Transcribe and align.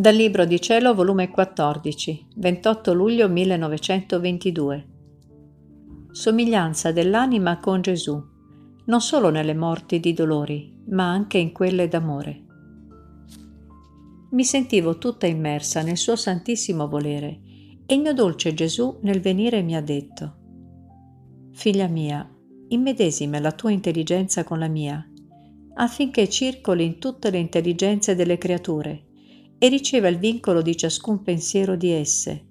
Dal 0.00 0.14
Libro 0.14 0.44
di 0.44 0.60
Cielo, 0.60 0.94
volume 0.94 1.28
14, 1.28 2.28
28 2.36 2.92
luglio 2.92 3.28
1922. 3.28 4.88
Somiglianza 6.12 6.92
dell'anima 6.92 7.58
con 7.58 7.80
Gesù, 7.80 8.16
non 8.84 9.00
solo 9.00 9.30
nelle 9.30 9.54
morti 9.54 9.98
di 9.98 10.12
dolori, 10.12 10.72
ma 10.90 11.10
anche 11.10 11.38
in 11.38 11.50
quelle 11.50 11.88
d'amore. 11.88 12.44
Mi 14.30 14.44
sentivo 14.44 14.98
tutta 14.98 15.26
immersa 15.26 15.82
nel 15.82 15.96
suo 15.96 16.14
santissimo 16.14 16.86
volere 16.86 17.40
e 17.84 17.94
il 17.96 18.00
mio 18.00 18.14
dolce 18.14 18.54
Gesù 18.54 19.00
nel 19.02 19.20
venire 19.20 19.62
mi 19.62 19.74
ha 19.74 19.82
detto, 19.82 20.36
Figlia 21.54 21.88
mia, 21.88 22.24
immedesima 22.68 23.40
la 23.40 23.50
tua 23.50 23.72
intelligenza 23.72 24.44
con 24.44 24.60
la 24.60 24.68
mia, 24.68 25.04
affinché 25.74 26.28
circoli 26.28 26.84
in 26.84 26.98
tutte 27.00 27.30
le 27.30 27.38
intelligenze 27.38 28.14
delle 28.14 28.38
creature 28.38 29.06
e 29.58 29.68
riceva 29.68 30.08
il 30.08 30.18
vincolo 30.18 30.62
di 30.62 30.76
ciascun 30.76 31.22
pensiero 31.22 31.74
di 31.74 31.90
esse, 31.90 32.44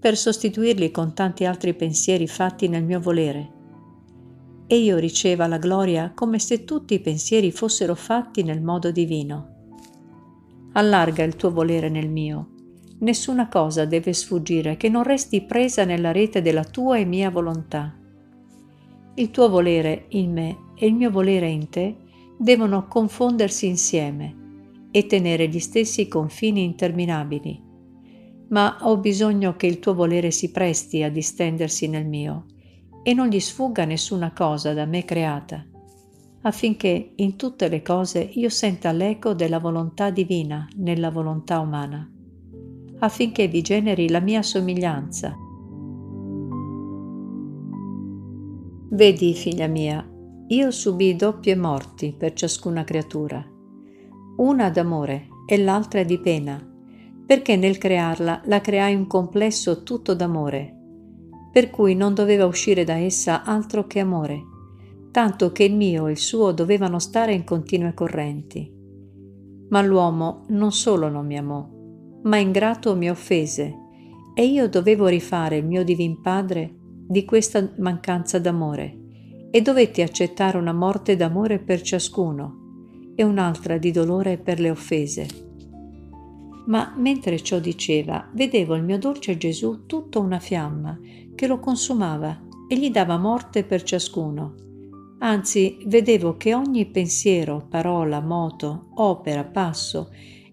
per 0.00 0.16
sostituirli 0.16 0.90
con 0.90 1.12
tanti 1.12 1.44
altri 1.44 1.74
pensieri 1.74 2.26
fatti 2.26 2.66
nel 2.68 2.84
mio 2.84 3.00
volere. 3.00 3.58
E 4.66 4.78
io 4.78 4.96
riceva 4.96 5.46
la 5.46 5.58
gloria 5.58 6.12
come 6.14 6.38
se 6.38 6.64
tutti 6.64 6.94
i 6.94 7.00
pensieri 7.00 7.50
fossero 7.50 7.94
fatti 7.94 8.42
nel 8.42 8.62
modo 8.62 8.90
divino. 8.90 9.58
Allarga 10.72 11.24
il 11.24 11.36
tuo 11.36 11.50
volere 11.50 11.90
nel 11.90 12.08
mio. 12.08 12.48
Nessuna 13.00 13.48
cosa 13.48 13.84
deve 13.84 14.12
sfuggire 14.12 14.76
che 14.76 14.88
non 14.88 15.02
resti 15.02 15.42
presa 15.42 15.84
nella 15.84 16.12
rete 16.12 16.40
della 16.40 16.64
tua 16.64 16.96
e 16.98 17.04
mia 17.04 17.30
volontà. 17.30 17.94
Il 19.14 19.30
tuo 19.30 19.48
volere 19.48 20.06
in 20.10 20.32
me 20.32 20.56
e 20.76 20.86
il 20.86 20.94
mio 20.94 21.10
volere 21.10 21.50
in 21.50 21.68
te 21.68 21.96
devono 22.38 22.86
confondersi 22.86 23.66
insieme 23.66 24.39
e 24.90 25.06
tenere 25.06 25.48
gli 25.48 25.60
stessi 25.60 26.08
confini 26.08 26.64
interminabili, 26.64 27.62
ma 28.48 28.78
ho 28.82 28.98
bisogno 28.98 29.54
che 29.56 29.66
il 29.66 29.78
tuo 29.78 29.94
volere 29.94 30.30
si 30.30 30.50
presti 30.50 31.02
a 31.02 31.10
distendersi 31.10 31.88
nel 31.88 32.06
mio 32.06 32.46
e 33.02 33.14
non 33.14 33.28
gli 33.28 33.40
sfugga 33.40 33.84
nessuna 33.84 34.32
cosa 34.32 34.74
da 34.74 34.84
me 34.84 35.04
creata, 35.04 35.64
affinché 36.42 37.12
in 37.16 37.36
tutte 37.36 37.68
le 37.68 37.82
cose 37.82 38.20
io 38.20 38.48
senta 38.48 38.92
l'eco 38.92 39.34
della 39.34 39.58
volontà 39.58 40.10
divina 40.10 40.68
nella 40.76 41.10
volontà 41.10 41.60
umana, 41.60 42.10
affinché 42.98 43.46
vi 43.46 43.62
generi 43.62 44.08
la 44.08 44.20
mia 44.20 44.42
somiglianza. 44.42 45.34
Vedi, 48.92 49.34
figlia 49.34 49.68
mia, 49.68 50.04
io 50.48 50.70
subì 50.72 51.14
doppie 51.14 51.54
morti 51.54 52.12
per 52.12 52.32
ciascuna 52.32 52.82
creatura 52.82 53.49
una 54.40 54.70
d'amore 54.70 55.28
e 55.44 55.58
l'altra 55.58 56.02
di 56.02 56.18
pena, 56.18 56.58
perché 57.26 57.56
nel 57.56 57.76
crearla 57.76 58.40
la 58.46 58.60
creai 58.62 58.94
un 58.94 59.06
complesso 59.06 59.82
tutto 59.82 60.14
d'amore, 60.14 60.76
per 61.52 61.68
cui 61.68 61.94
non 61.94 62.14
doveva 62.14 62.46
uscire 62.46 62.84
da 62.84 62.94
essa 62.94 63.44
altro 63.44 63.86
che 63.86 64.00
amore, 64.00 64.40
tanto 65.10 65.52
che 65.52 65.64
il 65.64 65.76
mio 65.76 66.06
e 66.06 66.12
il 66.12 66.16
suo 66.16 66.52
dovevano 66.52 66.98
stare 66.98 67.34
in 67.34 67.44
continue 67.44 67.92
correnti. 67.92 68.72
Ma 69.68 69.82
l'uomo 69.82 70.44
non 70.48 70.72
solo 70.72 71.10
non 71.10 71.26
mi 71.26 71.36
amò, 71.36 71.68
ma 72.22 72.38
ingrato 72.38 72.96
mi 72.96 73.10
offese, 73.10 73.74
e 74.34 74.46
io 74.46 74.70
dovevo 74.70 75.06
rifare 75.06 75.58
il 75.58 75.66
mio 75.66 75.84
divin 75.84 76.22
Padre 76.22 76.74
di 77.06 77.26
questa 77.26 77.74
mancanza 77.76 78.38
d'amore, 78.38 78.96
e 79.50 79.60
dovetti 79.60 80.00
accettare 80.00 80.56
una 80.56 80.72
morte 80.72 81.14
d'amore 81.14 81.58
per 81.58 81.82
ciascuno, 81.82 82.59
e 83.20 83.22
un'altra 83.22 83.76
di 83.76 83.90
dolore 83.90 84.38
per 84.38 84.58
le 84.60 84.70
offese. 84.70 85.26
Ma 86.68 86.94
mentre 86.96 87.42
ciò 87.42 87.58
diceva, 87.58 88.30
vedevo 88.32 88.74
il 88.74 88.82
mio 88.82 88.98
dolce 88.98 89.36
Gesù 89.36 89.84
tutta 89.84 90.18
una 90.20 90.38
fiamma 90.38 90.98
che 91.34 91.46
lo 91.46 91.58
consumava 91.58 92.40
e 92.66 92.78
gli 92.78 92.90
dava 92.90 93.18
morte 93.18 93.64
per 93.64 93.82
ciascuno. 93.82 94.54
Anzi, 95.18 95.82
vedevo 95.84 96.38
che 96.38 96.54
ogni 96.54 96.86
pensiero, 96.86 97.66
parola, 97.68 98.20
moto, 98.20 98.88
opera, 98.94 99.44
passo, 99.44 100.10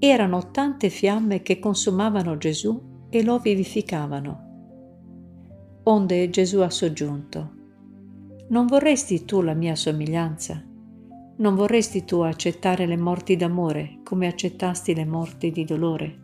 erano 0.00 0.50
tante 0.50 0.88
fiamme 0.88 1.42
che 1.42 1.60
consumavano 1.60 2.38
Gesù 2.38 3.06
e 3.08 3.22
lo 3.22 3.38
vivificavano. 3.38 4.46
Onde 5.84 6.28
Gesù 6.30 6.58
ha 6.58 6.70
soggiunto, 6.70 7.52
Non 8.48 8.66
vorresti 8.66 9.24
tu 9.24 9.42
la 9.42 9.54
mia 9.54 9.76
somiglianza? 9.76 10.67
Non 11.38 11.54
vorresti 11.54 12.04
tu 12.04 12.18
accettare 12.18 12.84
le 12.84 12.96
morti 12.96 13.36
d'amore 13.36 14.00
come 14.02 14.26
accettasti 14.26 14.92
le 14.92 15.04
morti 15.04 15.52
di 15.52 15.64
dolore? 15.64 16.18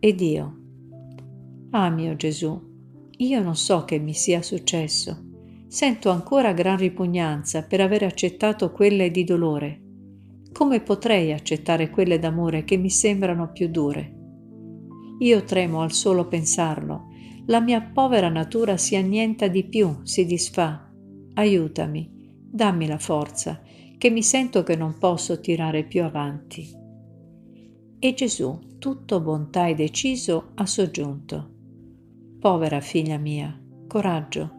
Ed 0.00 0.22
io, 0.22 0.56
ah 1.72 1.90
mio 1.90 2.16
Gesù, 2.16 2.58
io 3.18 3.42
non 3.42 3.56
so 3.56 3.84
che 3.84 3.98
mi 3.98 4.14
sia 4.14 4.40
successo. 4.40 5.22
Sento 5.66 6.08
ancora 6.08 6.54
gran 6.54 6.78
ripugnanza 6.78 7.62
per 7.64 7.82
aver 7.82 8.04
accettato 8.04 8.72
quelle 8.72 9.10
di 9.10 9.22
dolore. 9.22 9.80
Come 10.50 10.80
potrei 10.80 11.34
accettare 11.34 11.90
quelle 11.90 12.18
d'amore 12.18 12.64
che 12.64 12.78
mi 12.78 12.88
sembrano 12.88 13.52
più 13.52 13.68
dure? 13.68 14.14
Io 15.18 15.44
tremo 15.44 15.82
al 15.82 15.92
solo 15.92 16.26
pensarlo. 16.26 17.08
La 17.48 17.60
mia 17.60 17.82
povera 17.82 18.30
natura 18.30 18.78
si 18.78 18.96
annienta 18.96 19.46
di 19.46 19.64
più, 19.64 19.98
si 20.04 20.24
disfà. 20.24 20.90
Aiutami, 21.34 22.10
dammi 22.50 22.86
la 22.86 22.98
forza 22.98 23.60
che 24.00 24.08
mi 24.08 24.22
sento 24.22 24.62
che 24.62 24.76
non 24.76 24.96
posso 24.96 25.40
tirare 25.40 25.84
più 25.84 26.02
avanti. 26.02 26.66
E 27.98 28.14
Gesù, 28.14 28.78
tutto 28.78 29.20
bontà 29.20 29.66
e 29.66 29.74
deciso, 29.74 30.52
ha 30.54 30.64
soggiunto. 30.64 31.50
Povera 32.38 32.80
figlia 32.80 33.18
mia, 33.18 33.54
coraggio, 33.86 34.52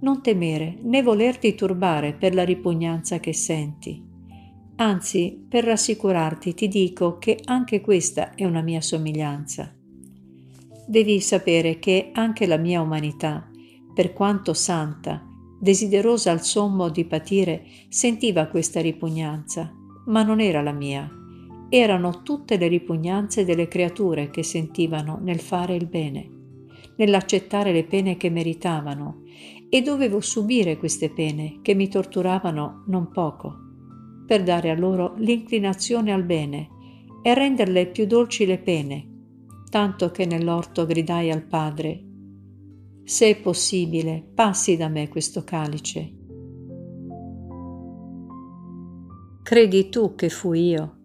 non 0.00 0.20
temere 0.20 0.78
né 0.82 1.00
volerti 1.04 1.54
turbare 1.54 2.12
per 2.12 2.34
la 2.34 2.44
ripugnanza 2.44 3.20
che 3.20 3.32
senti. 3.32 4.04
Anzi, 4.74 5.46
per 5.48 5.62
rassicurarti 5.62 6.54
ti 6.54 6.66
dico 6.66 7.18
che 7.18 7.38
anche 7.44 7.80
questa 7.80 8.34
è 8.34 8.44
una 8.44 8.62
mia 8.62 8.80
somiglianza. 8.80 9.72
Devi 10.88 11.20
sapere 11.20 11.78
che 11.78 12.10
anche 12.12 12.48
la 12.48 12.56
mia 12.56 12.80
umanità, 12.80 13.48
per 13.94 14.12
quanto 14.12 14.54
santa, 14.54 15.24
desiderosa 15.58 16.30
al 16.30 16.42
sommo 16.42 16.88
di 16.88 17.04
patire, 17.04 17.64
sentiva 17.88 18.46
questa 18.46 18.80
ripugnanza, 18.80 19.72
ma 20.06 20.22
non 20.22 20.40
era 20.40 20.62
la 20.62 20.72
mia. 20.72 21.10
Erano 21.68 22.22
tutte 22.22 22.56
le 22.56 22.68
ripugnanze 22.68 23.44
delle 23.44 23.68
creature 23.68 24.30
che 24.30 24.42
sentivano 24.42 25.18
nel 25.20 25.40
fare 25.40 25.74
il 25.74 25.86
bene, 25.86 26.30
nell'accettare 26.96 27.72
le 27.72 27.84
pene 27.84 28.16
che 28.16 28.30
meritavano, 28.30 29.22
e 29.68 29.82
dovevo 29.82 30.20
subire 30.20 30.78
queste 30.78 31.10
pene 31.10 31.58
che 31.60 31.74
mi 31.74 31.88
torturavano 31.88 32.84
non 32.86 33.10
poco, 33.10 33.54
per 34.26 34.42
dare 34.42 34.70
a 34.70 34.74
loro 34.74 35.14
l'inclinazione 35.18 36.12
al 36.12 36.24
bene 36.24 36.68
e 37.22 37.34
renderle 37.34 37.86
più 37.88 38.06
dolci 38.06 38.46
le 38.46 38.58
pene, 38.58 39.06
tanto 39.68 40.10
che 40.10 40.24
nell'orto 40.24 40.86
gridai 40.86 41.30
al 41.30 41.42
Padre 41.42 42.07
se 43.08 43.30
è 43.30 43.40
possibile, 43.40 44.22
passi 44.34 44.76
da 44.76 44.88
me 44.88 45.08
questo 45.08 45.42
calice. 45.42 46.12
Credi 49.42 49.88
tu 49.88 50.14
che 50.14 50.28
fui 50.28 50.68
io? 50.68 50.96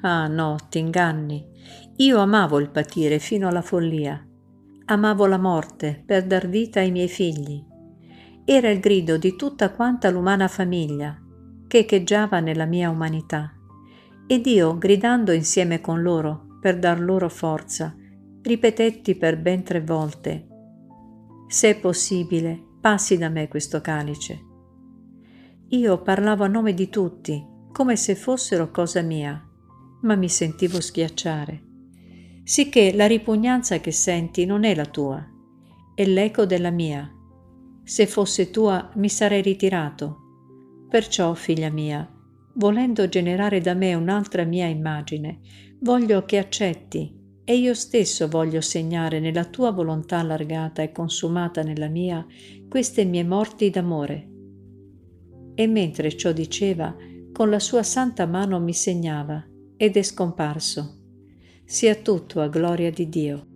Ah 0.00 0.26
no, 0.26 0.56
ti 0.70 0.78
inganni. 0.78 1.46
Io 1.96 2.18
amavo 2.18 2.58
il 2.58 2.70
patire 2.70 3.18
fino 3.18 3.46
alla 3.46 3.60
follia. 3.60 4.26
Amavo 4.86 5.26
la 5.26 5.36
morte 5.36 6.02
per 6.06 6.24
dar 6.24 6.48
vita 6.48 6.80
ai 6.80 6.90
miei 6.90 7.08
figli. 7.08 7.62
Era 8.46 8.70
il 8.70 8.80
grido 8.80 9.18
di 9.18 9.36
tutta 9.36 9.70
quanta 9.72 10.08
l'umana 10.08 10.48
famiglia 10.48 11.14
che 11.66 11.80
echeggiava 11.80 12.40
nella 12.40 12.64
mia 12.64 12.88
umanità. 12.88 13.52
Ed 14.26 14.46
io, 14.46 14.78
gridando 14.78 15.32
insieme 15.32 15.82
con 15.82 16.00
loro 16.00 16.56
per 16.58 16.78
dar 16.78 16.98
loro 16.98 17.28
forza, 17.28 17.94
ripetetti 18.40 19.14
per 19.14 19.38
ben 19.38 19.62
tre 19.62 19.82
volte 19.82 20.48
se 21.48 21.70
è 21.70 21.80
possibile, 21.80 22.62
passi 22.78 23.16
da 23.16 23.30
me 23.30 23.48
questo 23.48 23.80
calice. 23.80 24.44
Io 25.68 26.02
parlavo 26.02 26.44
a 26.44 26.48
nome 26.48 26.74
di 26.74 26.90
tutti, 26.90 27.42
come 27.72 27.96
se 27.96 28.14
fossero 28.14 28.70
cosa 28.70 29.00
mia, 29.00 29.42
ma 30.02 30.14
mi 30.14 30.28
sentivo 30.28 30.80
schiacciare. 30.80 31.64
Sicché 32.44 32.94
la 32.94 33.06
ripugnanza 33.06 33.80
che 33.80 33.92
senti 33.92 34.44
non 34.44 34.64
è 34.64 34.74
la 34.74 34.86
tua, 34.86 35.26
è 35.94 36.04
l'eco 36.04 36.44
della 36.44 36.70
mia. 36.70 37.10
Se 37.82 38.06
fosse 38.06 38.50
tua 38.50 38.90
mi 38.96 39.08
sarei 39.08 39.40
ritirato. 39.40 40.86
Perciò, 40.88 41.32
figlia 41.32 41.70
mia, 41.70 42.06
volendo 42.54 43.08
generare 43.08 43.60
da 43.60 43.72
me 43.72 43.94
un'altra 43.94 44.44
mia 44.44 44.66
immagine, 44.66 45.40
voglio 45.80 46.24
che 46.24 46.36
accetti 46.36 47.17
e 47.48 47.56
io 47.56 47.72
stesso 47.72 48.28
voglio 48.28 48.60
segnare 48.60 49.20
nella 49.20 49.46
tua 49.46 49.70
volontà 49.70 50.18
allargata 50.18 50.82
e 50.82 50.92
consumata 50.92 51.62
nella 51.62 51.88
mia 51.88 52.26
queste 52.68 53.06
mie 53.06 53.24
morti 53.24 53.70
d'amore. 53.70 54.28
E 55.54 55.66
mentre 55.66 56.14
ciò 56.14 56.32
diceva, 56.32 56.94
con 57.32 57.48
la 57.48 57.58
sua 57.58 57.82
santa 57.82 58.26
mano 58.26 58.60
mi 58.60 58.74
segnava 58.74 59.42
ed 59.78 59.96
è 59.96 60.02
scomparso. 60.02 60.98
sia 61.64 61.94
tutto 61.94 62.42
a 62.42 62.48
gloria 62.48 62.90
di 62.90 63.08
Dio. 63.08 63.47